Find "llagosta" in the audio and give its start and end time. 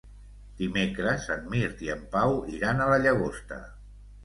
3.07-3.63